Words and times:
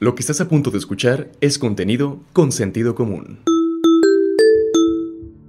Lo 0.00 0.14
que 0.14 0.20
estás 0.20 0.40
a 0.40 0.46
punto 0.46 0.70
de 0.70 0.78
escuchar 0.78 1.32
es 1.40 1.58
contenido 1.58 2.20
con 2.32 2.52
sentido 2.52 2.94
común. 2.94 3.40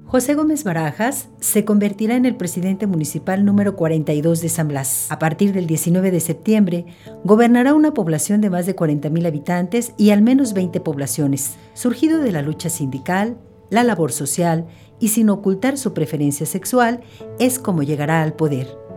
José 0.06 0.34
Gómez 0.34 0.64
Barajas 0.64 1.30
se 1.40 1.66
convertirá 1.66 2.16
en 2.16 2.26
el 2.26 2.36
presidente 2.36 2.88
municipal 2.88 3.46
número 3.46 3.76
42 3.76 4.42
de 4.42 4.50
San 4.50 4.70
Blas. 4.70 5.06
A 5.12 5.20
partir 5.20 5.54
del 5.54 5.68
19 5.68 6.10
de 6.10 6.20
septiembre, 6.20 6.86
gobernará 7.24 7.76
una 7.76 7.94
población 7.94 8.42
de 8.42 8.50
más 8.50 8.66
de 8.66 8.76
40.000 8.76 9.28
habitantes 9.28 9.94
y 9.98 10.10
al 10.10 10.24
menos 10.24 10.54
20 10.54 10.80
poblaciones, 10.80 11.54
surgido 11.76 12.18
de 12.18 12.32
la 12.32 12.42
lucha 12.42 12.72
sindical, 12.72 13.38
la 13.70 13.84
labor 13.84 14.12
social 14.12 14.66
y 15.00 15.10
sin 15.10 15.30
ocultar 15.30 15.78
su 15.78 15.94
preferencia 15.94 16.48
sexual, 16.48 17.02
es 17.38 17.60
como 17.60 17.84
llegará 17.84 18.24
al 18.24 18.34
poder 18.34 18.89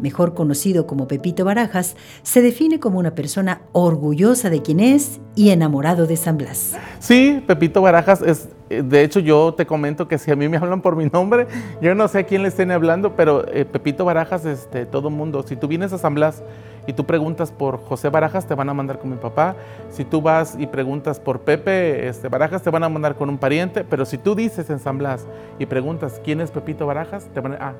mejor 0.00 0.34
conocido 0.34 0.86
como 0.86 1.08
Pepito 1.08 1.44
Barajas, 1.44 1.96
se 2.22 2.42
define 2.42 2.80
como 2.80 2.98
una 2.98 3.14
persona 3.14 3.62
orgullosa 3.72 4.50
de 4.50 4.62
quien 4.62 4.80
es 4.80 5.20
y 5.34 5.50
enamorado 5.50 6.06
de 6.06 6.16
San 6.16 6.38
Blas. 6.38 6.76
Sí, 6.98 7.42
Pepito 7.46 7.82
Barajas 7.82 8.22
es, 8.22 8.48
de 8.68 9.02
hecho 9.02 9.20
yo 9.20 9.54
te 9.54 9.66
comento 9.66 10.08
que 10.08 10.18
si 10.18 10.30
a 10.30 10.36
mí 10.36 10.48
me 10.48 10.56
hablan 10.58 10.82
por 10.82 10.96
mi 10.96 11.06
nombre, 11.06 11.46
yo 11.80 11.94
no 11.94 12.08
sé 12.08 12.20
a 12.20 12.22
quién 12.24 12.42
le 12.42 12.48
estén 12.48 12.70
hablando, 12.70 13.16
pero 13.16 13.46
eh, 13.48 13.64
Pepito 13.64 14.04
Barajas, 14.04 14.44
este, 14.44 14.86
todo 14.86 15.10
mundo, 15.10 15.42
si 15.46 15.56
tú 15.56 15.68
vienes 15.68 15.92
a 15.92 15.98
San 15.98 16.14
Blas 16.14 16.42
y 16.86 16.92
tú 16.92 17.04
preguntas 17.04 17.52
por 17.52 17.78
José 17.78 18.08
Barajas, 18.08 18.46
te 18.46 18.54
van 18.54 18.68
a 18.68 18.74
mandar 18.74 18.98
con 18.98 19.10
mi 19.10 19.16
papá. 19.16 19.54
Si 19.90 20.04
tú 20.04 20.22
vas 20.22 20.56
y 20.58 20.66
preguntas 20.66 21.20
por 21.20 21.40
Pepe 21.40 22.08
este, 22.08 22.28
Barajas, 22.28 22.62
te 22.62 22.70
van 22.70 22.82
a 22.82 22.88
mandar 22.88 23.16
con 23.16 23.28
un 23.28 23.38
pariente. 23.38 23.84
Pero 23.84 24.04
si 24.04 24.18
tú 24.18 24.34
dices 24.34 24.70
en 24.70 24.78
San 24.78 24.98
Blas 24.98 25.26
y 25.58 25.66
preguntas 25.66 26.20
quién 26.24 26.40
es 26.40 26.50
Pepito 26.50 26.86
Barajas, 26.86 27.28
te 27.32 27.40
van 27.40 27.52
a... 27.52 27.58
Ah, 27.60 27.74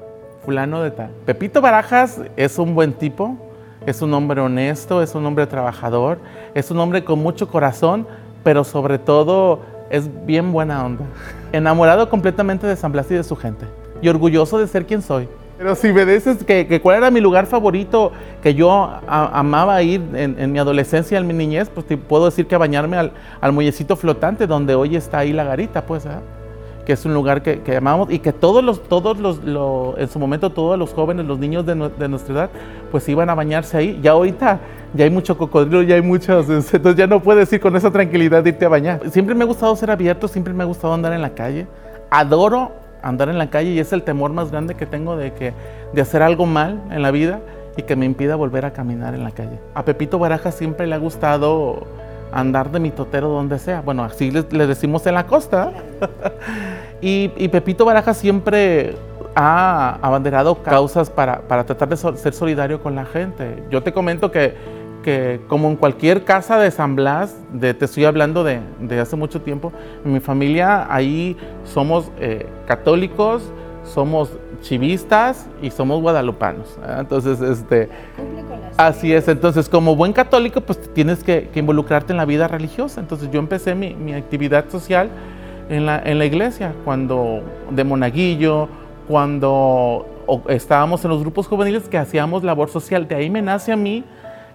fulano 0.45 0.83
de 0.83 0.91
tal. 0.91 1.11
Pepito 1.27 1.61
Barajas 1.61 2.21
es 2.37 2.59
un 2.59 2.75
buen 2.75 2.93
tipo, 2.93 3.37
es 3.87 4.03
un 4.03 4.13
hombre 4.15 4.41
honesto, 4.41 5.03
es 5.03 5.15
un 5.15 5.25
hombre 5.27 5.47
trabajador, 5.47 6.19
es 6.55 6.71
un 6.71 6.79
hombre 6.79 7.05
con 7.05 7.19
mucho 7.19 7.49
corazón, 7.49 8.07
pero 8.43 8.65
sobre 8.65 8.99
todo 8.99 9.61
es 9.91 10.09
bien 10.27 10.53
buena 10.53 10.85
onda. 10.85 11.05
Enamorado 11.53 12.09
completamente 12.09 12.67
de 12.67 12.77
San 12.77 12.93
Blas 12.93 13.11
y 13.11 13.15
de 13.15 13.25
su 13.25 13.37
gente. 13.37 13.67
Y 14.03 14.09
orgulloso 14.09 14.59
de 14.59 14.67
ser 14.67 14.87
quien 14.87 15.03
soy. 15.03 15.29
Pero 15.59 15.75
si 15.75 15.93
me 15.93 16.07
dices 16.07 16.43
que, 16.43 16.81
cuál 16.83 16.97
era 16.97 17.11
mi 17.11 17.21
lugar 17.21 17.45
favorito 17.45 18.13
que 18.43 18.55
yo 18.55 18.91
amaba 19.07 19.83
ir 19.83 20.01
en, 20.15 20.53
mi 20.53 20.59
adolescencia, 20.59 21.19
en 21.19 21.27
mi 21.27 21.35
niñez, 21.35 21.69
pues 21.69 21.87
te 21.87 21.99
puedo 21.99 22.25
decir 22.25 22.47
que 22.47 22.57
bañarme 22.57 22.97
al, 22.97 23.13
al 23.43 23.53
muellecito 23.53 23.95
flotante 23.95 24.47
donde 24.47 24.75
hoy 24.75 24.97
está 24.97 25.19
ahí 25.19 25.35
la 25.35 25.45
garita, 25.45 25.85
pues. 25.85 26.07
¿eh? 26.07 26.40
Que 26.85 26.93
es 26.95 27.05
un 27.05 27.15
lugar 27.15 27.43
que, 27.43 27.61
que 27.61 27.77
amamos 27.77 28.11
y 28.11 28.19
que 28.19 28.33
todos 28.33 28.65
los, 28.65 28.83
todos 28.83 29.19
los, 29.19 29.39
en 29.99 30.09
su 30.09 30.19
momento 30.19 30.51
todos 30.51 30.79
los 30.79 30.93
jóvenes, 30.93 31.27
los 31.27 31.39
niños 31.39 31.67
de, 31.67 31.75
nuestra 31.75 32.35
edad, 32.35 32.51
pues 32.91 33.09
iban 33.09 33.31
a 33.31 33.35
bañarse 33.35 33.77
ahí. 33.77 34.01
Ya 34.03 34.13
ahorita 34.13 34.61
ya 34.95 35.05
hay 35.05 35.11
mucho 35.11 35.37
cocodrilo, 35.37 35.83
ya 35.83 35.95
hay 35.95 36.03
muchos, 36.03 36.49
entonces 36.73 36.97
ya 36.97 37.07
no 37.07 37.23
puedes 37.23 37.53
ir 37.53 37.61
con 37.61 37.77
esa 37.77 37.91
tranquilidad 37.91 38.43
de 38.43 38.51
irte 38.51 38.65
a 38.65 38.69
bañar. 38.69 39.01
Siempre 39.11 39.35
me 39.35 39.45
ha 39.45 39.47
gustado 39.47 39.75
ser 39.77 39.91
abierto, 39.91 40.29
siempre 40.29 40.55
me 40.55 40.63
ha 40.63 40.67
gustado 40.67 40.95
andar 40.95 41.13
en 41.13 41.23
la 41.23 41.31
calle. 41.31 41.67
Adoro 42.11 42.73
andar 43.03 43.29
en 43.29 43.39
la 43.39 43.51
calle 43.51 43.71
y 43.71 43.79
es 43.79 43.93
el 43.93 44.03
temor 44.03 44.33
más 44.33 44.51
grande 44.51 44.75
que 44.75 44.87
tengo 44.87 45.17
de, 45.17 45.33
que, 45.33 45.55
de 45.93 46.03
hacer 46.03 46.23
algo 46.23 46.47
mal 46.47 46.83
en 46.91 47.03
la 47.03 47.11
vida 47.11 47.41
y 47.77 47.83
que 47.83 47.97
me 47.97 48.05
impida 48.05 48.37
volver 48.37 48.65
a 48.65 48.73
caminar 48.73 49.15
en 49.15 49.25
la 49.25 49.31
calle. 49.31 49.59
A 49.75 49.85
Pepito 49.85 50.19
Baraja 50.19 50.51
siempre 50.51 50.87
le 50.87 50.95
ha 50.95 50.99
gustado 50.99 51.87
andar 52.33 52.71
de 52.71 52.81
mitotero 52.81 53.29
donde 53.29 53.59
sea. 53.59 53.81
Bueno, 53.81 54.05
así 54.05 54.31
le, 54.31 54.67
decimos 54.67 55.07
en 55.07 55.15
la 55.15 55.27
costa. 55.27 55.73
y, 57.01 57.29
Pepito 57.49 57.85
Baraja 57.85 58.15
siempre 58.15 58.95
ha 59.35 59.99
abanderado 60.03 60.63
causas 60.63 61.11
para, 61.11 61.43
tratar 61.43 61.89
de 61.89 61.97
ser 61.97 62.33
solidario 62.33 62.83
con 62.83 62.95
la 62.95 63.05
gente. 63.05 63.63
Yo 63.71 63.83
te 63.83 63.93
comento 63.93 64.31
que, 64.31 64.55
que, 65.03 65.41
como 65.49 65.69
en 65.69 65.77
cualquier 65.77 66.25
casa 66.25 66.59
de 66.59 66.71
San 66.71 66.97
Blas, 66.97 67.37
de, 67.53 67.75
te 67.75 67.85
estoy 67.85 68.05
hablando 68.05 68.45
de, 68.45 68.61
hace 69.01 69.17
mucho 69.17 69.41
tiempo, 69.41 69.73
en 70.05 70.13
mi 70.13 70.21
familia 70.21 70.87
ahí 70.93 71.37
somos 71.65 72.11
eh, 72.19 72.47
católicos, 72.67 73.43
somos 73.85 74.31
chivistas 74.63 75.47
y 75.63 75.71
somos 75.71 76.01
guadalupanos. 76.01 76.79
Entonces, 76.99 77.41
este, 77.41 77.89
así 78.77 79.13
es. 79.13 79.29
Entonces, 79.29 79.69
como 79.69 79.97
buen 79.97 80.13
católico, 80.13 80.61
pues 80.61 80.93
tienes 80.93 81.23
que, 81.23 81.51
involucrarte 81.55 82.13
en 82.13 82.19
la 82.19 82.25
vida 82.25 82.49
religiosa. 82.49 83.01
Entonces, 83.01 83.31
yo 83.31 83.41
empecé 83.41 83.75
mi, 83.75 84.13
actividad 84.13 84.69
social 84.69 85.11
en 85.69 85.87
la, 85.87 86.01
en 86.05 86.19
la, 86.19 86.25
iglesia, 86.25 86.75
cuando 86.85 87.43
de 87.71 87.85
monaguillo, 87.85 88.69
cuando 89.09 90.07
estábamos 90.49 91.05
en 91.05 91.11
los 91.11 91.21
grupos 91.21 91.47
juveniles 91.47 91.89
que 91.89 91.99
hacíamos 91.99 92.45
labor 92.45 92.69
social. 92.71 93.09
De 93.09 93.15
ahí 93.15 93.31
me 93.31 93.43
nace 93.43 93.73
a 93.73 93.77
mí 93.77 94.05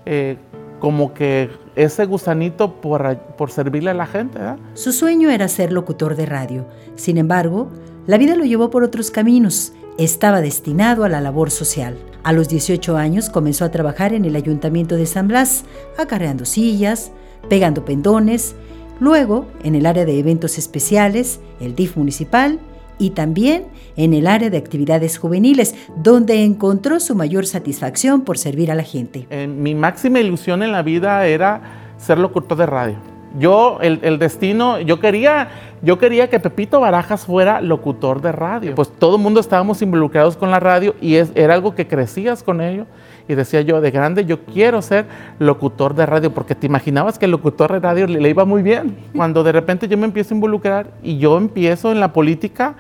eh, 0.06 0.38
como 0.80 1.14
que 1.14 1.50
ese 1.76 2.06
gusanito 2.06 2.74
por, 2.74 3.18
por 3.38 3.52
servirle 3.52 3.90
a 3.92 3.94
la 3.94 4.06
gente. 4.06 4.40
Su 4.74 4.92
sueño 4.92 5.30
era 5.30 5.48
ser 5.48 5.72
locutor 5.72 6.16
de 6.16 6.26
radio. 6.26 6.66
Sin 6.96 7.18
embargo, 7.18 7.70
la 8.08 8.18
vida 8.18 8.36
lo 8.36 8.46
llevó 8.46 8.70
por 8.70 8.84
otros 8.84 9.12
caminos. 9.12 9.74
Estaba 9.98 10.42
destinado 10.42 11.06
a 11.06 11.10
la 11.10 11.22
labor 11.22 11.52
social. 11.52 11.98
A 12.24 12.34
los 12.34 12.50
18 12.50 12.98
años 12.98 13.30
comenzó 13.30 13.64
a 13.64 13.72
trabajar 13.72 14.14
en 14.14 14.26
el 14.26 14.36
ayuntamiento 14.36 14.98
de 14.98 15.06
San 15.06 15.30
Blas, 15.30 15.64
acarreando 15.98 16.44
sillas, 16.44 17.14
pegando 17.48 17.86
pendones, 17.86 18.58
luego 19.00 19.48
en 19.64 19.74
el 19.74 19.86
área 19.86 20.04
de 20.04 20.20
eventos 20.20 20.58
especiales, 20.58 21.40
el 21.62 21.76
DIF 21.76 21.96
municipal, 21.96 22.60
y 23.00 23.12
también 23.12 23.68
en 23.96 24.14
el 24.14 24.28
área 24.28 24.50
de 24.50 24.58
actividades 24.58 25.18
juveniles, 25.18 25.76
donde 25.96 26.44
encontró 26.44 27.00
su 27.00 27.16
mayor 27.16 27.46
satisfacción 27.46 28.22
por 28.22 28.38
servir 28.38 28.72
a 28.72 28.76
la 28.76 28.84
gente. 28.84 29.28
mi 29.48 29.76
máxima 29.76 30.20
ilusión 30.20 30.62
en 30.62 30.74
la 30.74 30.82
vida 30.82 31.26
era 31.26 31.94
ser 31.98 32.18
locutor 32.18 32.58
de 32.58 32.66
radio 32.66 33.15
yo, 33.38 33.80
el, 33.82 34.20
destino, 34.20 34.80
yo 34.80 35.00
quería, 35.00 35.50
yo 35.82 35.98
quería 36.00 36.30
que 36.30 36.40
Pepito 36.40 36.80
Barajas 36.80 37.26
fuera 37.26 37.62
locutor 37.62 38.22
de 38.22 38.32
radio. 38.32 38.76
Pues 38.76 38.90
todo 38.90 39.18
el 39.18 39.22
mundo 39.22 39.40
estábamos 39.40 39.82
involucrados 39.82 40.38
con 40.38 40.52
la 40.52 40.60
radio 40.60 40.96
y 41.02 41.16
es, 41.16 41.32
era 41.36 41.54
algo 41.54 41.76
que 41.76 41.88
crecías 41.88 42.44
con 42.44 42.62
ello. 42.62 42.86
Y 43.28 43.34
decía 43.34 43.62
yo, 43.62 43.82
de 43.82 43.92
grande, 43.92 44.26
yo 44.26 44.46
quiero 44.46 44.82
ser 44.82 45.06
locutor 45.40 45.96
de 45.96 46.06
radio, 46.06 46.32
porque 46.32 46.54
te 46.54 46.68
imaginabas 46.68 47.18
que 47.18 47.26
el 47.26 47.32
locutor 47.32 47.72
de 47.74 47.80
radio 47.80 48.08
le, 48.08 48.20
le 48.20 48.30
iba 48.30 48.46
muy 48.46 48.62
bien. 48.62 48.96
Cuando 49.16 49.44
de 49.44 49.52
repente 49.52 49.88
yo 49.88 49.98
me 49.98 50.06
empiezo 50.06 50.34
a 50.34 50.38
involucrar 50.38 50.88
y 51.02 51.18
yo 51.18 51.38
empiezo 51.38 51.92
en 51.92 52.00
la 52.00 52.14
política 52.14 52.76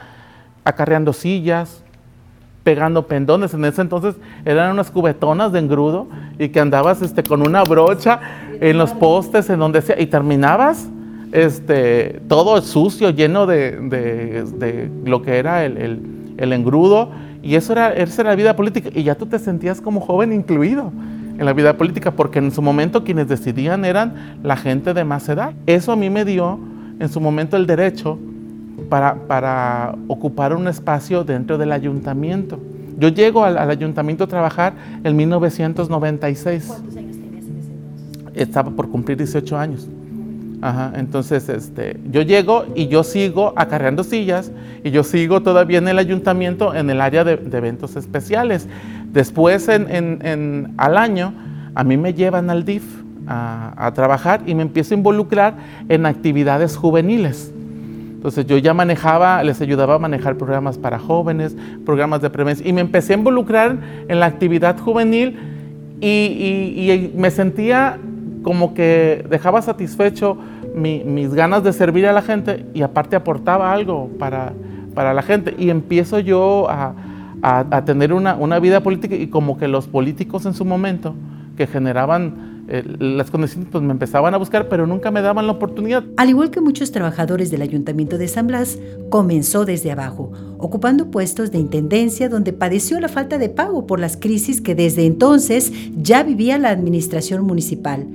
acarreando 0.63 1.13
sillas, 1.13 1.83
pegando 2.66 3.07
pendones. 3.07 3.53
En 3.53 3.63
ese 3.63 3.81
entonces 3.81 4.16
eran 4.43 4.72
unas 4.72 4.89
cubetonas 4.91 5.51
de 5.51 5.59
engrudo 5.59 6.07
y 6.39 6.49
que 6.49 6.59
andabas 6.59 7.01
este, 7.01 7.23
con 7.23 7.41
una 7.43 7.63
brocha 7.63 8.19
en 8.61 8.77
los 8.77 8.91
postes, 8.93 9.49
en 9.49 9.59
donde 9.59 9.81
sea, 9.81 9.99
y 9.99 10.07
terminabas 10.07 10.89
este, 11.31 12.21
todo 12.27 12.61
sucio, 12.61 13.09
lleno 13.09 13.45
de, 13.45 14.45
lo 15.03 15.21
que 15.21 15.38
era 15.38 15.66
el, 15.66 15.99
engrudo. 16.38 17.09
Y 17.43 17.55
eso 17.55 17.73
era, 17.73 17.93
esa 17.93 18.21
era 18.21 18.31
la 18.31 18.35
vida 18.35 18.55
política. 18.55 18.89
Y 18.93 19.03
ya 19.03 19.16
tú 19.16 19.25
te 19.25 19.38
sentías 19.38 19.81
como 19.81 19.99
joven 19.99 20.33
incluido 20.33 20.91
en 21.38 21.45
la 21.45 21.53
vida 21.53 21.77
política, 21.77 22.11
porque 22.11 22.39
en 22.39 22.51
su 22.51 22.61
momento 22.61 23.03
quienes 23.03 23.27
decidían 23.27 23.85
eran 23.85 24.39
la 24.43 24.55
gente 24.55 24.93
de 24.93 25.03
más 25.03 25.27
edad. 25.27 25.53
Eso 25.66 25.91
a 25.91 25.95
mí 25.95 26.09
me 26.09 26.23
dio 26.25 26.57
en 26.99 27.09
su 27.09 27.19
momento 27.19 27.57
el 27.57 27.67
derecho 27.67 28.17
para, 28.89 29.95
ocupar 30.07 30.55
un 30.55 30.67
espacio 30.67 31.23
dentro 31.23 31.57
del 31.57 31.72
ayuntamiento. 31.72 32.59
Yo 32.97 33.09
llego 33.09 33.43
al, 33.43 33.57
ayuntamiento 33.57 34.23
a 34.23 34.27
trabajar 34.27 34.73
en 35.03 35.16
1996. 35.16 36.66
¿Cuántos 36.67 36.95
años 36.95 37.15
Estaba 38.35 38.72
por 38.72 38.90
cumplir 38.90 39.18
18 39.18 39.57
años. 39.57 39.88
Ajá, 40.62 40.94
entonces 40.96 41.47
este, 41.50 42.00
yo 42.09 42.22
llego 42.22 42.66
y 42.75 42.88
yo 42.88 43.03
sigo 43.03 43.53
acarreando 43.56 44.03
sillas 44.03 44.51
y 44.84 44.91
yo 44.91 45.03
sigo 45.03 45.41
todavía 45.41 45.78
en 45.78 45.88
el 45.88 46.00
ayuntamiento 46.00 46.73
en 46.73 46.90
el 46.90 47.01
área 47.01 47.23
de, 47.23 47.34
eventos 47.34 47.96
especiales. 47.96 48.68
Después, 49.12 49.68
en, 49.68 50.73
al 50.78 50.97
año, 50.97 51.34
a 51.75 51.84
mí 51.84 51.97
me 51.97 52.13
llevan 52.13 52.50
al 52.50 52.66
DIF 52.66 52.84
a, 53.28 53.73
a 53.78 53.94
trabajar 53.94 54.41
y 54.46 54.56
me 54.56 54.63
empiezo 54.63 54.93
a 54.93 54.97
involucrar 54.97 55.55
en 55.90 56.05
actividades 56.05 56.78
juveniles. 56.78 57.53
Entonces 58.26 58.47
yo 58.47 58.58
ya 58.58 58.73
manejaba, 58.73 59.43
les 59.43 59.61
ayudaba 59.61 59.93
a 59.93 59.99
manejar 59.99 60.35
programas 60.35 60.79
para 60.79 60.97
jóvenes, 60.97 61.55
programas 61.85 62.22
de 62.22 62.32
prevención 62.32 62.67
y 62.67 62.73
me 62.73 62.82
empecé 62.82 63.14
a 63.14 63.17
involucrar 63.17 63.78
en 64.08 64.20
la 64.20 64.26
actividad 64.26 64.79
juvenil 64.79 65.37
y, 66.02 67.11
me 67.16 67.29
sentía 67.29 67.99
como 68.46 68.76
que 68.76 69.26
dejaba 69.28 69.64
satisfecho 69.64 70.38
mis 70.76 71.34
ganas 71.34 71.64
de 71.64 71.74
servir 71.74 72.06
a 72.06 72.14
la 72.14 72.22
gente 72.22 72.64
y 72.76 72.84
aparte 72.84 73.16
aportaba 73.16 73.74
algo 73.74 74.08
para, 74.20 74.53
para 74.94 75.16
la 75.16 75.24
gente. 75.24 75.56
Y 75.58 75.72
empiezo 75.72 76.20
yo 76.20 76.70
a, 76.70 76.94
a, 77.42 77.86
tener 77.86 78.14
una, 78.14 78.36
una, 78.36 78.59
vida 78.59 78.82
política 78.82 79.16
y 79.16 79.30
como 79.30 79.58
que 79.58 79.68
los 79.68 79.88
políticos 79.88 80.46
en 80.46 80.53
su 80.53 80.64
momento 80.64 81.16
que 81.58 81.66
generaban 81.66 82.54
eh, 82.67 82.84
las 83.00 83.29
condiciones 83.29 83.70
pues 83.72 83.84
me 83.84 83.91
empezaban 83.91 84.34
a 84.34 84.38
buscar, 84.38 84.67
pero 84.70 84.88
nunca 84.88 85.12
me 85.12 85.22
daban 85.22 85.46
la 85.46 85.53
oportunidad. 85.53 86.03
Al 86.17 86.29
igual 86.29 86.50
que 86.50 86.62
muchos 86.62 86.91
trabajadores 86.91 87.52
del 87.52 87.62
Ayuntamiento 87.62 88.17
de 88.17 88.28
San 88.28 88.47
Blas, 88.47 88.79
comenzó 89.09 89.66
desde 89.66 89.91
abajo, 89.91 90.32
ocupando 90.58 91.12
puestos 91.12 91.52
de 91.52 91.59
intendencia 91.59 92.29
donde 92.29 92.53
padeció 92.53 93.00
la 93.00 93.08
falta 93.08 93.38
de 93.38 93.50
pago 93.50 93.85
por 93.85 94.00
las 94.00 94.17
crisis 94.17 94.62
que 94.62 94.76
desde 94.76 95.06
entonces 95.06 95.72
ya 95.96 96.23
vivía 96.23 96.58
la 96.58 96.70
administración 96.70 97.44
municipal. 97.44 98.08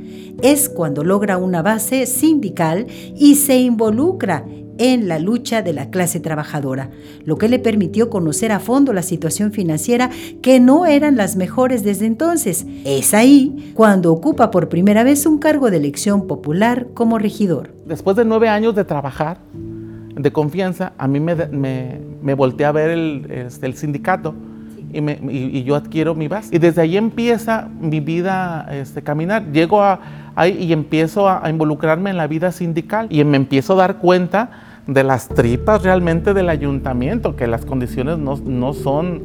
Es 0.42 0.68
cuando 0.68 1.04
logra 1.04 1.36
una 1.36 1.62
base 1.62 2.06
sindical 2.06 2.86
y 3.16 3.36
se 3.36 3.58
involucra 3.58 4.44
en 4.80 5.08
la 5.08 5.18
lucha 5.18 5.60
de 5.60 5.74
la 5.74 5.90
clase 5.90 6.20
trabajadora, 6.20 6.88
lo 7.24 7.36
que 7.36 7.50
le 7.50 7.58
permitió 7.58 8.08
conocer 8.08 8.50
a 8.50 8.60
fondo 8.60 8.94
la 8.94 9.02
situación 9.02 9.52
financiera 9.52 10.10
que 10.40 10.58
no 10.58 10.86
eran 10.86 11.16
las 11.16 11.36
mejores 11.36 11.84
desde 11.84 12.06
entonces. 12.06 12.66
Es 12.86 13.12
ahí 13.12 13.72
cuando 13.74 14.10
ocupa 14.10 14.50
por 14.50 14.70
primera 14.70 15.04
vez 15.04 15.26
un 15.26 15.38
cargo 15.38 15.70
de 15.70 15.76
elección 15.76 16.26
popular 16.26 16.88
como 16.94 17.18
regidor. 17.18 17.74
Después 17.84 18.16
de 18.16 18.24
nueve 18.24 18.48
años 18.48 18.74
de 18.74 18.84
trabajar, 18.84 19.36
de 20.14 20.32
confianza, 20.32 20.94
a 20.96 21.06
mí 21.06 21.20
me, 21.20 21.34
me, 22.22 22.34
volteé 22.34 22.64
a 22.64 22.72
ver 22.72 22.90
el, 22.90 23.26
este, 23.30 23.66
el 23.66 23.74
sindicato 23.74 24.34
y, 24.94 25.02
me, 25.02 25.18
y, 25.30 25.62
yo 25.62 25.76
adquiero 25.76 26.14
mi 26.14 26.26
base. 26.26 26.56
Y 26.56 26.58
desde 26.58 26.80
ahí 26.80 26.96
empieza 26.96 27.68
mi 27.80 28.00
vida 28.00 28.66
este, 28.72 29.02
caminar. 29.02 29.52
Llego 29.52 29.82
a, 29.82 30.00
ahí 30.34 30.56
y 30.58 30.72
empiezo 30.72 31.28
a, 31.28 31.48
involucrarme 31.50 32.10
en 32.10 32.16
la 32.16 32.26
vida 32.26 32.50
sindical 32.50 33.06
y 33.10 33.22
me 33.24 33.36
empiezo 33.36 33.74
a 33.74 33.76
dar 33.76 33.98
cuenta 33.98 34.69
de 34.86 35.04
las 35.04 35.28
tripas 35.28 35.82
realmente 35.82 36.34
del 36.34 36.48
ayuntamiento, 36.48 37.36
que 37.36 37.46
las 37.46 37.64
condiciones 37.64 38.18
no, 38.18 38.36
no 38.36 38.72
son 38.72 39.22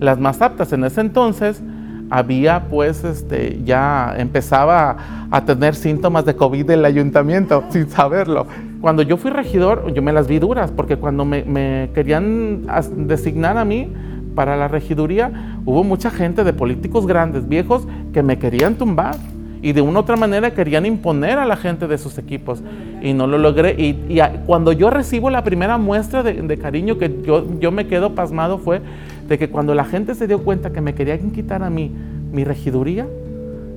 las 0.00 0.18
más 0.18 0.42
aptas. 0.42 0.72
En 0.72 0.84
ese 0.84 1.00
entonces 1.00 1.62
había 2.10 2.68
pues 2.68 3.04
este, 3.04 3.62
ya 3.64 4.14
empezaba 4.18 4.96
a 5.30 5.44
tener 5.44 5.74
síntomas 5.74 6.26
de 6.26 6.36
COVID 6.36 6.70
el 6.70 6.84
ayuntamiento 6.84 7.64
sin 7.70 7.88
saberlo. 7.88 8.46
Cuando 8.80 9.02
yo 9.02 9.16
fui 9.16 9.30
regidor, 9.30 9.92
yo 9.94 10.02
me 10.02 10.12
las 10.12 10.26
vi 10.26 10.38
duras, 10.38 10.70
porque 10.70 10.96
cuando 10.96 11.24
me, 11.24 11.44
me 11.44 11.90
querían 11.94 12.66
designar 13.06 13.56
a 13.56 13.64
mí 13.64 13.92
para 14.34 14.56
la 14.56 14.68
regiduría, 14.68 15.58
hubo 15.64 15.84
mucha 15.84 16.10
gente 16.10 16.44
de 16.44 16.52
políticos 16.52 17.06
grandes, 17.06 17.48
viejos, 17.48 17.86
que 18.12 18.22
me 18.22 18.38
querían 18.38 18.74
tumbar 18.74 19.16
y 19.62 19.72
de 19.72 19.80
una 19.80 20.00
u 20.00 20.02
otra 20.02 20.16
manera 20.16 20.50
querían 20.50 20.84
imponer 20.84 21.38
a 21.38 21.46
la 21.46 21.56
gente 21.56 21.86
de 21.86 21.96
sus 21.96 22.18
equipos 22.18 22.60
y 23.00 23.12
no 23.12 23.28
lo 23.28 23.38
logré. 23.38 23.74
Y, 23.78 24.20
cuando 24.44 24.72
yo 24.72 24.90
recibo 24.90 25.30
la 25.30 25.44
primera 25.44 25.78
muestra 25.78 26.24
de, 26.24 26.58
cariño 26.58 26.98
que 26.98 27.22
yo, 27.24 27.46
yo 27.60 27.70
me 27.70 27.86
quedo 27.86 28.14
pasmado 28.14 28.58
fue 28.58 28.82
de 29.28 29.38
que 29.38 29.48
cuando 29.48 29.74
la 29.74 29.84
gente 29.84 30.16
se 30.16 30.26
dio 30.26 30.42
cuenta 30.42 30.70
que 30.70 30.80
me 30.80 30.94
querían 30.94 31.30
quitar 31.30 31.62
a 31.62 31.70
mí 31.70 31.92
mi 32.32 32.42
regiduría, 32.42 33.06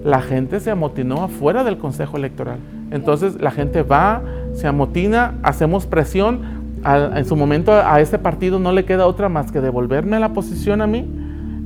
la 0.03 0.21
gente 0.21 0.59
se 0.59 0.71
amotinó 0.71 1.23
afuera 1.23 1.63
del 1.63 1.77
Consejo 1.77 2.17
Electoral. 2.17 2.57
Entonces 2.89 3.39
la 3.39 3.51
gente 3.51 3.83
va, 3.83 4.23
se 4.53 4.67
amotina, 4.67 5.35
hacemos 5.43 5.85
presión. 5.85 6.65
en 6.83 7.25
su 7.25 7.35
momento 7.35 7.71
a 7.71 7.99
ese 8.01 8.17
partido 8.17 8.57
no 8.57 8.71
le 8.71 8.85
queda 8.85 9.05
otra 9.05 9.29
más 9.29 9.51
que 9.51 9.61
devolverme 9.61 10.19
la 10.19 10.29
posición 10.29 10.81
a 10.81 10.87
mí 10.87 11.05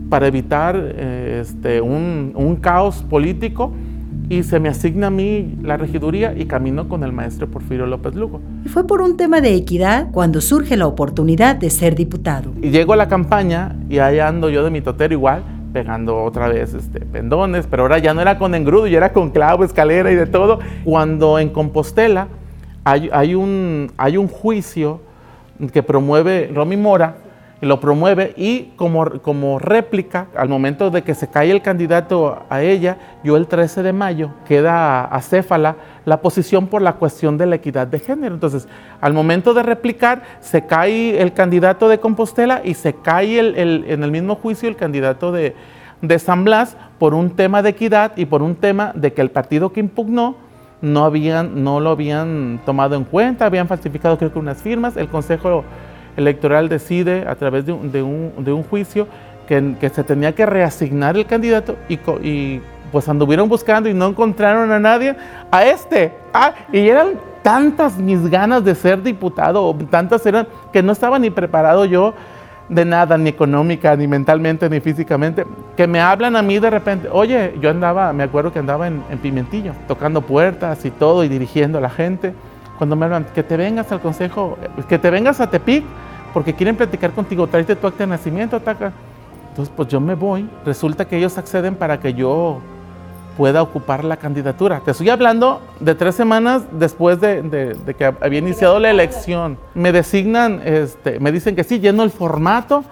para 0.10 0.28
evitar 0.28 0.76
eh, 0.78 1.40
este, 1.42 1.82
un, 1.82 2.34
un 2.36 2.56
caos 2.58 3.06
político 3.10 3.74
y 4.30 4.44
se 4.44 4.60
me 4.60 4.70
asigna 4.70 5.08
a 5.08 5.10
mí 5.10 5.58
la 5.64 5.76
regiduría 5.76 6.34
y 6.38 6.46
camino 6.46 6.88
con 6.88 7.04
el 7.04 7.12
maestro 7.12 7.48
Porfirio 7.50 7.88
López 7.88 8.14
Lugo. 8.14 8.40
Y 8.64 8.70
fue 8.70 8.86
por 8.86 9.02
un 9.02 9.18
tema 9.18 9.42
de 9.42 9.56
equidad 9.56 10.12
cuando 10.12 10.40
surge 10.40 10.78
la 10.78 10.86
oportunidad 10.86 11.56
de 11.56 11.72
ser 11.72 11.96
diputado. 11.96 12.52
Y 12.62 12.70
llego 12.70 12.94
a 12.94 12.96
la 12.96 13.08
campaña 13.08 13.76
y 13.90 13.98
ahí 13.98 14.20
ando 14.20 14.50
yo 14.50 14.64
de 14.64 14.70
mi 14.70 14.82
totero 14.82 15.14
igual, 15.16 15.42
pegando 15.74 16.24
otra 16.24 16.48
vez 16.48 16.76
este, 16.76 17.02
pendones, 17.02 17.66
pero 17.68 17.84
ahora 17.84 17.98
ya 17.98 18.14
no 18.14 18.22
era 18.22 18.38
con 18.38 18.54
engrudo, 18.54 18.86
ya 18.86 18.98
era 18.98 19.14
con 19.14 19.32
clavo, 19.32 19.64
escalera 19.64 20.12
y 20.12 20.16
de 20.16 20.28
todo. 20.28 20.60
Cuando 20.84 21.40
en 21.40 21.50
Compostela 21.50 22.28
hay, 22.84 23.10
hay, 23.12 23.34
un, 23.34 23.92
hay 23.98 24.18
un 24.18 24.28
juicio 24.28 25.02
que 25.74 25.82
promueve 25.82 26.52
Romy 26.54 26.78
Mora, 26.78 27.18
lo 27.62 27.80
promueve 27.80 28.34
y 28.38 28.72
como, 28.76 29.22
como 29.22 29.60
réplica, 29.60 30.28
al 30.36 30.48
momento 30.48 30.90
de 30.92 31.02
que 31.02 31.14
se 31.14 31.30
cae 31.30 31.52
el 31.52 31.62
candidato 31.62 32.44
a 32.50 32.62
ella, 32.62 32.98
yo 33.24 33.36
el 33.36 33.48
13 33.48 33.84
de 33.84 33.92
mayo 33.94 34.32
queda 34.48 35.04
a 35.04 35.22
Céfala 35.22 35.76
la 36.06 36.22
posición 36.22 36.68
por 36.68 36.82
la 36.82 36.94
cuestión 36.94 37.38
de 37.38 37.46
la 37.46 37.56
equidad 37.56 37.88
de 37.88 38.00
género. 38.00 38.34
Entonces, 38.34 38.68
al 39.02 39.14
momento 39.14 39.54
de 39.54 39.64
replicar, 39.64 40.24
se 40.40 40.66
cae 40.66 41.22
el 41.22 41.34
candidato 41.34 41.90
de 41.90 42.00
Compostela 42.00 42.62
y 42.64 42.76
se 42.76 42.94
cae 42.94 43.40
el, 43.40 43.86
en 43.88 44.04
el 44.04 44.12
mismo 44.12 44.36
juicio 44.36 44.70
el 44.70 44.78
candidato 44.78 45.32
de, 45.32 45.54
de 46.02 46.20
San 46.20 46.46
Blas 46.46 46.78
por 46.98 47.14
un 47.14 47.32
tema 47.32 47.62
de 47.62 47.70
equidad 47.70 48.14
y 48.16 48.26
por 48.26 48.42
un 48.42 48.56
tema 48.56 48.92
de 48.96 49.12
que 49.14 49.22
el 49.22 49.32
partido 49.32 49.74
que 49.74 49.82
impugnó 49.82 50.36
no, 50.82 51.04
habían, 51.04 51.64
no 51.64 51.82
lo 51.82 51.90
habían 51.90 52.62
tomado 52.66 52.96
en 52.96 53.04
cuenta, 53.04 53.46
habían 53.46 53.68
falsificado 53.68 54.18
creo 54.18 54.32
que 54.32 54.40
unas 54.40 54.62
firmas, 54.62 54.96
el 54.96 55.10
Consejo 55.10 55.66
electoral 56.18 56.70
decide 56.70 57.26
a 57.28 57.36
través 57.36 57.66
de 57.66 57.72
un, 57.72 57.92
de 57.92 58.54
un, 58.54 58.64
juicio 58.64 59.08
que, 59.48 59.76
que, 59.80 59.90
se 59.90 60.04
tenía 60.04 60.34
que 60.34 60.46
reasignar 60.46 61.18
el 61.18 61.26
candidato 61.26 61.76
y, 61.88 62.00
y, 62.22 62.62
pues 62.92 63.08
anduvieron 63.08 63.48
buscando 63.48 63.88
y 63.90 63.94
no 63.94 64.08
encontraron 64.08 64.72
a 64.72 64.80
nadie, 64.80 65.16
a 65.52 65.64
este. 65.64 66.12
Y 66.72 66.88
eran 66.88 67.10
tantas 67.44 67.98
mis 67.98 68.30
ganas 68.30 68.64
de 68.64 68.76
ser 68.76 69.02
diputado, 69.02 69.76
tantas 69.90 70.26
eran 70.26 70.48
que 70.74 70.84
no 70.84 70.92
estaba 70.92 71.20
ni 71.20 71.30
preparado 71.30 71.86
yo 71.86 72.14
de 72.68 72.86
nada, 72.86 73.18
ni 73.18 73.30
económica, 73.30 73.96
ni 73.96 74.08
mentalmente, 74.08 74.70
ni 74.70 74.80
físicamente, 74.80 75.46
que 75.76 75.88
me 75.88 76.00
hablan 76.00 76.36
a 76.36 76.42
mí 76.44 76.60
de 76.60 76.70
repente, 76.70 77.10
oye, 77.12 77.56
yo 77.60 77.72
andaba, 77.72 78.14
me 78.14 78.24
acuerdo 78.24 78.54
que 78.54 78.60
andaba 78.60 78.88
en, 78.88 79.04
en 79.10 79.18
Pimentillo, 79.18 79.74
tocando 79.88 80.22
puertas 80.22 80.86
y 80.86 80.92
todo 80.92 81.24
y 81.24 81.30
dirigiendo 81.30 81.80
a 81.80 81.82
la 81.82 81.90
gente 81.90 82.34
cuando 82.80 82.96
me 82.96 83.06
hablan, 83.06 83.26
que 83.36 83.44
te 83.44 83.58
vengas 83.58 83.92
al 83.92 84.00
consejo, 84.00 84.58
que 84.88 84.98
te 84.98 85.10
vengas 85.10 85.42
a 85.42 85.50
Tepic, 85.50 85.84
porque 86.34 86.54
quieren 86.54 86.78
platicar 86.78 87.12
contigo, 87.12 87.46
tráete 87.46 87.76
tu 87.76 87.86
acta 87.86 88.06
de 88.06 88.08
nacimiento, 88.08 88.56
ataca. 88.56 88.94
Entonces, 89.50 89.72
pues 89.76 89.90
yo 89.90 90.00
me 90.00 90.16
voy. 90.16 90.50
Resulta 90.66 91.04
que 91.06 91.18
ellos 91.18 91.38
acceden 91.38 91.76
para 91.76 92.00
que 92.00 92.14
yo 92.14 92.62
pueda 93.36 93.62
ocupar 93.62 94.06
la 94.06 94.16
candidatura. 94.16 94.80
Te 94.80 94.92
estoy 94.92 95.10
hablando 95.10 95.62
de 95.82 95.94
tres 95.94 96.16
semanas 96.16 96.64
después 96.72 97.20
de, 97.20 97.76
que 97.98 98.06
había 98.22 98.40
iniciado 98.40 98.80
la 98.80 98.90
elección. 98.90 99.58
Me 99.74 99.92
designan, 99.92 100.62
este, 100.64 101.20
me 101.20 101.34
dicen 101.34 101.58
que 101.58 101.66
sí, 101.66 101.82
lleno 101.82 102.04
el 102.04 102.12
formato, 102.12 102.86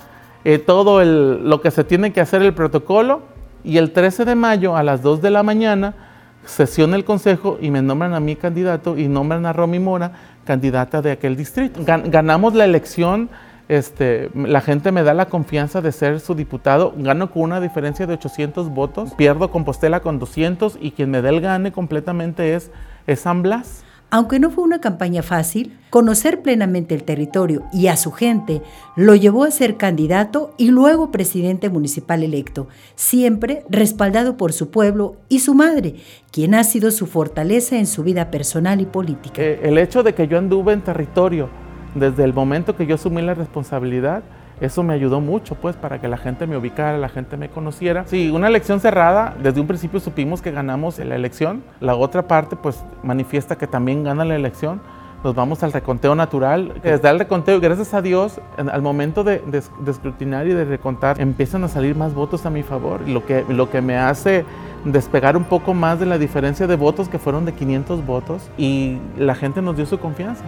eh, 0.43 0.57
todo 0.57 1.01
lo 1.03 1.61
que 1.61 1.71
se 1.71 1.85
tiene 1.85 2.11
que 2.11 2.19
hacer, 2.19 2.41
el 2.41 2.53
protocolo, 2.53 3.21
y 3.63 3.77
el 3.77 3.93
13 3.93 4.25
de 4.25 4.35
mayo 4.35 4.75
a 4.75 4.83
las 4.83 5.01
2 5.01 5.21
de 5.21 5.29
la 5.29 5.43
mañana 5.43 6.06
sesiona 6.47 6.95
el 6.95 7.05
consejo 7.05 7.57
y 7.61 7.69
me 7.69 7.81
nombran 7.81 8.13
a 8.13 8.19
mí 8.19 8.35
candidato 8.35 8.97
y 8.97 9.07
nombran 9.07 9.45
a 9.45 9.53
Romy 9.53 9.79
Mora 9.79 10.11
candidata 10.45 11.01
de 11.01 11.11
aquel 11.11 11.35
distrito. 11.35 11.81
ganamos 11.83 12.53
la 12.53 12.65
elección, 12.65 13.29
este, 13.67 14.31
la 14.33 14.61
gente 14.61 14.91
me 14.91 15.03
da 15.03 15.13
la 15.13 15.27
confianza 15.27 15.81
de 15.81 15.91
ser 15.91 16.19
su 16.21 16.35
diputado, 16.35 16.93
gano 16.97 17.29
con 17.29 17.43
una 17.43 17.59
diferencia 17.59 18.07
de 18.07 18.13
800 18.13 18.69
votos, 18.69 19.13
pierdo 19.15 19.51
Compostela 19.51 19.99
con 19.99 20.19
200 20.19 20.77
y 20.81 20.91
quien 20.91 21.11
me 21.11 21.21
dé 21.21 21.29
el 21.29 21.41
gane 21.41 21.71
completamente 21.71 22.55
es, 22.55 22.71
es 23.05 23.19
San 23.19 23.41
Blas. 23.41 23.83
Aunque 24.09 24.39
no 24.39 24.49
fue 24.49 24.63
una 24.63 24.79
campaña 24.79 25.21
fácil, 25.21 25.77
conocer 25.89 26.41
plenamente 26.41 26.95
el 26.95 27.03
territorio 27.03 27.63
y 27.73 27.87
a 27.87 27.97
su 27.97 28.11
gente 28.11 28.61
lo 28.95 29.15
llevó 29.15 29.43
a 29.43 29.51
ser 29.51 29.75
candidato 29.75 30.53
y 30.57 30.71
luego 30.71 31.11
presidente 31.11 31.69
municipal 31.69 32.23
electo, 32.23 32.69
siempre 32.95 33.63
respaldado 33.69 34.37
por 34.37 34.53
su 34.53 34.71
pueblo 34.71 35.17
y 35.27 35.39
su 35.39 35.55
madre, 35.55 35.95
quien 36.31 36.55
ha 36.55 36.63
sido 36.63 36.91
su 36.91 37.05
fortaleza 37.05 37.77
en 37.77 37.85
su 37.85 38.03
vida 38.03 38.31
personal 38.31 38.79
y 38.79 38.85
política. 38.85 39.41
Eh, 39.41 39.59
el 39.63 39.77
hecho 39.77 40.03
de 40.03 40.13
que 40.13 40.27
yo 40.27 40.37
anduve 40.37 40.71
en 40.71 40.81
territorio 40.81 41.49
desde 41.93 42.23
el 42.23 42.33
momento 42.33 42.77
que 42.77 42.85
yo 42.85 42.95
asumí 42.95 43.21
la 43.21 43.33
responsabilidad, 43.33 44.23
eso 44.59 44.83
me 44.83 44.93
ayudó 44.93 45.21
mucho, 45.21 45.55
pues, 45.55 45.75
para 45.75 45.99
que 46.01 46.07
la 46.07 46.17
gente 46.17 46.47
me 46.47 46.57
ubicara, 46.57 46.97
la 46.97 47.09
gente 47.09 47.37
me 47.37 47.49
conociera. 47.49 48.05
Sí, 48.07 48.29
una 48.29 48.47
elección 48.47 48.79
cerrada, 48.79 49.35
desde 49.41 49.61
un 49.61 49.67
principio 49.67 49.99
supimos 49.99 50.41
que 50.41 50.51
ganamos 50.51 50.97
la 50.99 51.15
elección. 51.15 51.63
La 51.79 51.95
otra 51.95 52.27
parte, 52.27 52.55
pues, 52.55 52.83
manifiesta 53.03 53.57
que 53.57 53.67
también 53.67 54.03
gana 54.03 54.25
la 54.25 54.35
elección. 54.35 54.81
Nos 55.23 55.33
vamos 55.33 55.63
al 55.63 55.73
reconteo 55.73 56.15
natural. 56.15 56.73
Desde 56.83 57.09
el 57.09 57.19
reconteo, 57.19 57.59
gracias 57.59 57.93
a 57.93 58.01
Dios, 58.01 58.39
al 58.55 58.81
momento 58.81 59.23
de, 59.23 59.41
escrutinar 59.87 60.47
y 60.47 60.53
de 60.53 60.65
recontar, 60.65 61.19
empiezan 61.19 61.63
a 61.63 61.67
salir 61.67 61.95
más 61.95 62.13
votos 62.13 62.45
a 62.45 62.49
mi 62.49 62.63
favor, 62.63 63.01
lo 63.07 63.25
que, 63.25 63.43
lo 63.49 63.69
que 63.69 63.81
me 63.81 63.97
hace 63.97 64.45
despegar 64.85 65.35
un 65.35 65.43
poco 65.43 65.73
más 65.73 65.99
de 65.99 66.05
la 66.05 66.17
diferencia 66.17 66.67
de 66.67 66.75
votos 66.75 67.09
que 67.09 67.19
fueron 67.19 67.45
de 67.45 67.53
500 67.53 68.05
votos 68.05 68.49
y 68.57 68.99
la 69.17 69.35
gente 69.35 69.61
nos 69.61 69.75
dio 69.75 69.85
su 69.85 69.99
confianza. 69.99 70.43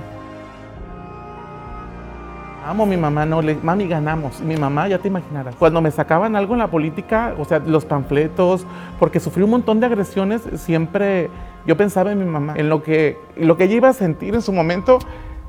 Amo 2.69 2.85
mi 2.85 2.97
mamá, 2.97 3.25
no, 3.25 3.41
le, 3.41 3.55
mami, 3.55 3.87
ganamos. 3.87 4.41
Mi 4.41 4.55
mamá, 4.55 4.87
ya 4.87 4.99
te 4.99 5.07
imaginarás. 5.07 5.55
Cuando 5.55 5.81
me 5.81 5.89
sacaban 5.89 6.35
algo 6.35 6.53
en 6.53 6.59
la 6.59 6.67
política, 6.67 7.33
o 7.39 7.43
sea, 7.43 7.57
los 7.57 7.83
panfletos, 7.83 8.63
porque 8.99 9.19
sufrí 9.19 9.41
un 9.41 9.49
montón 9.49 9.79
de 9.79 9.87
agresiones, 9.87 10.43
siempre 10.53 11.31
yo 11.65 11.75
pensaba 11.75 12.11
en 12.11 12.19
mi 12.19 12.25
mamá, 12.25 12.53
en 12.57 12.69
lo 12.69 12.83
que, 12.83 13.17
lo 13.37 13.57
que 13.57 13.63
ella 13.63 13.73
iba 13.73 13.89
a 13.89 13.93
sentir 13.93 14.35
en 14.35 14.43
su 14.43 14.53
momento, 14.53 14.99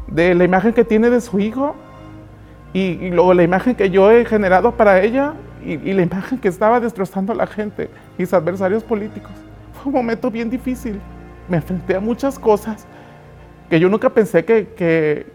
de 0.06 0.34
la 0.34 0.44
imagen 0.44 0.72
que 0.72 0.82
tiene 0.82 1.10
de 1.10 1.20
su 1.20 1.38
hijo, 1.40 1.76
y, 2.72 3.10
luego 3.10 3.34
la 3.34 3.42
imagen 3.42 3.74
que 3.74 3.90
yo 3.90 4.10
he 4.10 4.24
generado 4.24 4.72
para 4.72 5.02
ella, 5.02 5.34
y, 5.62 5.72
y 5.72 5.92
la 5.92 6.00
imagen 6.00 6.38
que 6.38 6.48
estaba 6.48 6.80
destrozando 6.80 7.34
a 7.34 7.36
la 7.36 7.46
gente, 7.46 7.90
mis 8.16 8.32
adversarios 8.32 8.82
políticos. 8.82 9.32
fue 9.74 9.90
un 9.90 9.96
momento 9.96 10.30
bien 10.30 10.48
difícil. 10.48 10.98
Me 11.50 11.58
enfrenté 11.58 11.96
a 11.96 12.00
muchas 12.00 12.38
cosas 12.38 12.86
que 13.68 13.78
yo 13.78 13.90
nunca 13.90 14.08
pensé 14.08 14.42
que, 14.46 14.68
que, 14.68 15.26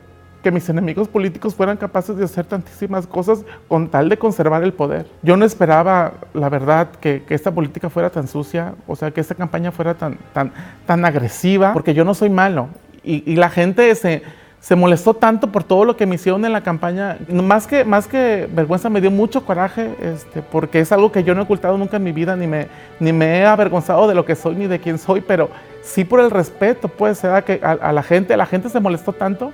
que 0.46 0.52
mis 0.52 0.70
enemigos 0.70 1.08
políticos 1.08 1.56
fueran 1.56 1.76
capaces 1.76 2.16
de 2.18 2.24
hacer 2.24 2.46
tantísimas 2.46 3.08
cosas 3.08 3.44
con 3.68 3.88
tal 3.88 4.10
de 4.10 4.18
conservar 4.20 4.64
el 4.64 4.74
poder. 4.74 5.08
Yo 5.24 5.36
no 5.38 5.44
esperaba, 5.44 6.14
la 6.36 6.50
verdad, 6.50 6.90
que, 7.02 7.24
esta 7.30 7.50
política 7.50 7.90
fuera 7.90 8.12
tan 8.12 8.28
sucia, 8.28 8.76
o 8.86 8.96
sea, 8.96 9.10
que 9.10 9.22
esta 9.22 9.34
campaña 9.34 9.72
fuera 9.72 9.96
tan, 9.96 10.20
tan, 10.34 10.52
tan 10.86 11.04
agresiva, 11.04 11.74
porque 11.74 11.96
yo 11.96 12.06
no 12.06 12.14
soy 12.14 12.30
malo. 12.30 12.68
Y, 13.04 13.24
y 13.26 13.38
la 13.38 13.50
gente 13.50 13.96
se, 13.96 14.22
se 14.60 14.76
molestó 14.76 15.16
tanto 15.16 15.52
por 15.52 15.64
todo 15.64 15.84
lo 15.84 15.98
que 15.98 16.06
me 16.06 16.14
hicieron 16.14 16.46
en 16.46 16.54
la 16.54 16.62
campaña. 16.62 17.18
Más 17.28 17.66
que, 17.66 17.84
más 17.84 18.06
que 18.06 18.48
vergüenza, 18.54 18.88
me 18.88 19.02
dio 19.02 19.10
mucho 19.10 19.48
coraje, 19.48 19.96
este, 20.00 20.44
porque 20.44 20.80
es 20.80 20.92
algo 20.92 21.12
que 21.12 21.24
yo 21.24 21.34
no 21.34 21.42
he 21.42 21.44
ocultado 21.46 21.76
nunca 21.76 21.98
en 21.98 22.04
mi 22.04 22.12
vida, 22.12 22.36
ni 22.36 22.46
me, 22.46 22.68
ni 23.00 23.12
me 23.12 23.40
he 23.40 23.46
avergonzado 23.48 24.08
de 24.08 24.14
lo 24.14 24.26
que 24.26 24.36
soy 24.36 24.54
ni 24.54 24.68
de 24.68 24.78
quién 24.78 25.00
soy, 25.00 25.22
pero 25.22 25.50
sí 25.82 26.06
por 26.06 26.20
el 26.20 26.30
respeto, 26.30 26.88
pues, 26.88 27.26
a, 27.26 27.42
que 27.42 27.60
a, 27.64 27.72
a 27.72 27.92
la 27.92 28.04
gente, 28.04 28.38
la 28.38 28.46
gente 28.46 28.70
se 28.70 28.80
molestó 28.80 29.12
tanto 29.12 29.52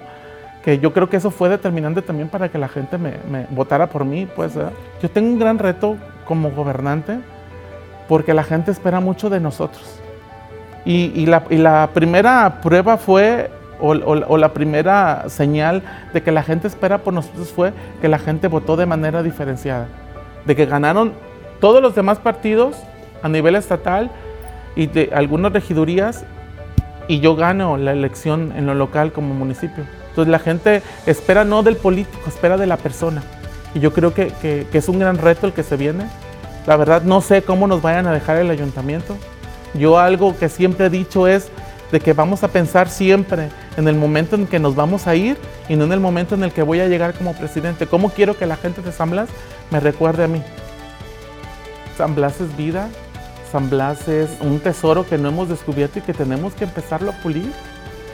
que 0.64 0.80
yo 0.80 0.94
creo 0.94 1.10
que 1.10 1.18
eso 1.18 1.32
fue 1.32 1.50
determinante 1.50 2.02
también 2.02 2.30
para 2.30 2.50
que 2.50 2.58
la 2.58 2.68
gente 2.68 2.98
me, 2.98 3.16
me 3.30 3.48
votara 3.50 3.88
por 3.88 4.06
mí. 4.06 4.28
Pues. 4.36 4.54
Yo 5.02 5.10
tengo 5.10 5.30
un 5.30 5.40
gran 5.40 5.58
reto 5.58 5.98
como 6.26 6.52
gobernante 6.52 7.20
porque 8.08 8.34
la 8.34 8.44
gente 8.44 8.72
espera 8.72 9.00
mucho 9.00 9.30
de 9.30 9.40
nosotros. 9.40 10.00
Y, 10.86 11.12
y, 11.16 11.26
la, 11.26 11.44
y 11.50 11.58
la, 11.58 11.90
primera 11.94 12.62
prueba 12.62 12.98
fue, 12.98 13.50
o, 13.80 13.94
o, 13.94 14.26
o, 14.28 14.38
la 14.38 14.54
primera 14.54 15.26
señal 15.30 15.84
de 16.12 16.22
que 16.22 16.32
la 16.32 16.44
gente 16.44 16.68
espera 16.68 17.00
por 17.00 17.14
nosotros 17.14 17.52
fue 17.52 17.72
que 18.02 18.08
la 18.08 18.18
gente 18.20 18.48
votó 18.48 18.76
de 18.76 18.86
manera 18.86 19.24
diferenciada. 19.24 19.88
De 20.46 20.56
que 20.56 20.66
ganaron 20.66 21.14
todos 21.60 21.82
los 21.82 21.96
demás 21.96 22.20
partidos 22.20 22.76
a 23.22 23.30
nivel 23.30 23.56
estatal 23.56 24.10
y 24.76 24.88
de 24.88 25.12
algunas 25.14 25.54
regidurías 25.54 26.26
y 27.08 27.20
yo 27.20 27.36
gano 27.36 27.78
la 27.78 27.92
elección 27.92 28.54
en 28.56 28.66
lo 28.66 28.74
local 28.74 29.12
como 29.12 29.34
municipio. 29.34 29.86
Entonces 30.12 30.32
la 30.32 30.40
gente 30.40 30.84
espera 31.06 31.46
no 31.46 31.64
del 31.64 31.78
político, 31.78 32.28
espera 32.28 32.58
de 32.58 32.68
la 32.68 32.78
persona. 32.78 33.24
Y 33.74 33.80
yo 33.80 33.94
creo 33.94 34.14
que, 34.14 34.28
que, 34.42 34.68
es 34.74 34.90
un 34.90 35.00
gran 35.00 35.18
reto 35.18 35.48
el 35.48 35.54
que 35.54 35.64
se 35.64 35.78
viene. 35.78 36.06
La 36.68 36.76
verdad 36.76 37.02
no 37.02 37.22
sé 37.22 37.42
cómo 37.42 37.66
nos 37.68 37.82
vayan 37.82 38.06
a 38.08 38.12
dejar 38.12 38.38
el 38.38 38.50
ayuntamiento. 38.50 39.16
Yo 39.74 39.98
algo 39.98 40.38
que 40.38 40.50
siempre 40.50 40.88
he 40.88 40.90
dicho 40.90 41.28
es 41.28 41.50
de 41.92 42.00
que 42.00 42.14
vamos 42.14 42.44
a 42.44 42.50
pensar 42.50 42.90
siempre 42.90 43.50
en 43.78 43.88
el 43.88 43.96
momento 43.96 44.36
en 44.36 44.48
que 44.48 44.60
nos 44.60 44.76
vamos 44.76 45.08
a 45.08 45.16
ir 45.16 45.38
y 45.70 45.76
no 45.76 45.86
en 45.86 45.94
el 45.94 46.00
momento 46.00 46.36
en 46.36 46.44
el 46.44 46.52
que 46.52 46.62
voy 46.62 46.82
a 46.82 46.88
llegar 46.88 47.14
como 47.14 47.34
presidente. 47.34 47.88
¿Cómo 47.88 48.10
quiero 48.10 48.38
que 48.38 48.46
la 48.46 48.58
gente 48.58 48.82
de 48.82 48.92
San 48.92 49.12
Blas 49.12 49.30
me 49.70 49.80
recuerde 49.80 50.26
a 50.26 50.28
mí? 50.28 50.42
San 51.98 52.16
Blas 52.16 52.42
es 52.42 52.56
vida, 52.58 52.90
San 53.52 53.70
Blas 53.70 54.08
es 54.08 54.30
un 54.42 54.60
tesoro 54.60 55.06
que 55.06 55.18
no 55.18 55.30
hemos 55.30 55.50
descubierto 55.50 56.00
y 56.00 56.02
que 56.02 56.14
tenemos 56.14 56.54
que 56.54 56.64
empezarlo 56.64 57.12
a 57.12 57.14
pulir 57.16 57.52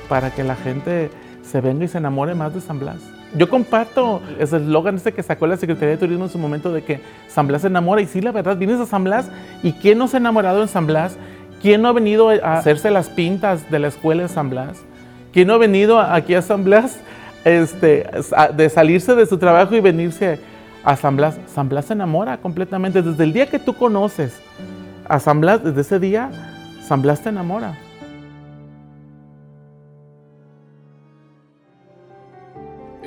para 0.10 0.32
que 0.32 0.44
la 0.44 0.56
gente 0.56 1.12
se 1.48 1.62
venga 1.62 1.86
y 1.86 1.88
se 1.88 1.98
enamore 1.98 2.36
más 2.36 2.54
de 2.54 2.62
San 2.62 2.80
Blas. 2.80 2.98
Yo 3.36 3.50
comparto 3.50 4.22
ese 4.39 4.58
eslogan 4.58 4.96
ese 4.96 5.13
que 5.13 5.24
sacó 5.24 5.48
la 5.48 5.58
Secretaría 5.58 5.92
de 5.92 5.98
Turismo 5.98 6.25
en 6.25 6.30
su 6.30 6.38
momento 6.38 6.72
de 6.72 6.84
que 6.84 7.01
San 7.27 7.48
Blas 7.48 7.62
se 7.62 7.68
enamora. 7.68 8.01
Y 8.01 8.06
sí, 8.06 8.22
la 8.22 8.32
verdad, 8.32 8.58
vienes 8.58 8.80
a 8.80 8.86
San 8.86 9.04
Blas 9.04 9.30
y 9.63 9.74
¿quién 9.74 9.98
no 9.98 10.08
se 10.08 10.18
ha 10.18 10.20
enamorado 10.20 10.62
en 10.62 10.68
San 10.68 10.88
Blas? 10.88 11.18
¿Quién 11.62 11.82
no 11.82 11.89
ha 11.89 11.94
venido 11.94 12.30
a 12.30 12.58
hacerse 12.58 12.92
las 12.92 13.10
pintas 13.10 13.70
de 13.70 13.80
la 13.80 13.88
escuela 13.88 14.24
de 14.24 14.30
San 14.30 14.50
Blas? 14.50 14.77
¿Quién 15.34 15.48
no 15.48 15.56
ha 15.56 15.58
venido 15.58 16.00
aquí 16.00 16.36
a 16.36 16.42
San 16.42 16.63
Blas 16.63 17.00
este, 17.44 18.08
de 18.56 18.70
salirse 18.70 19.16
de 19.16 19.25
su 19.25 19.38
trabajo 19.38 19.75
y 19.75 19.82
venirse 19.82 20.39
a 20.84 20.96
San 20.96 21.18
Blas? 21.18 21.39
San 21.54 21.68
Blas 21.68 21.86
se 21.86 21.94
enamora 21.94 22.38
completamente. 22.38 23.01
Desde 23.01 23.24
el 23.24 23.34
día 23.34 23.48
que 23.48 23.60
tú 23.60 23.74
conoces 23.74 24.39
a 25.08 25.20
San 25.20 25.42
Blas, 25.42 25.63
desde 25.63 25.82
ese 25.82 26.00
día, 26.00 26.30
San 26.88 27.01
Blas 27.01 27.22
te 27.22 27.30
enamora. 27.30 27.74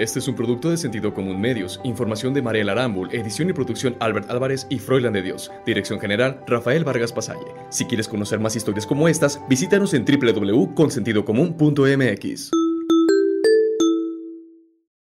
Este 0.00 0.19
es 0.19 0.26
un 0.28 0.35
producto 0.35 0.71
de 0.71 0.78
Sentido 0.78 1.12
Común 1.12 1.38
Medios. 1.38 1.78
Información 1.85 2.33
de 2.33 2.40
Mariela 2.40 2.73
Arambul, 2.73 3.14
edición 3.14 3.50
y 3.50 3.52
producción 3.52 3.97
Albert 4.00 4.30
Álvarez 4.30 4.66
y 4.71 4.78
Froilan 4.78 5.12
de 5.12 5.21
Dios. 5.21 5.52
Dirección 5.66 6.00
general 6.00 6.42
Rafael 6.47 6.85
Vargas 6.85 7.12
Pasalle. 7.12 7.45
Si 7.69 7.85
quieres 7.85 8.09
conocer 8.09 8.40
más 8.40 8.57
historias 8.57 8.87
como 8.87 9.09
estas, 9.09 9.38
visítanos 9.47 9.92
en 9.92 10.07
www.consentidocomún.mx. 10.07 12.70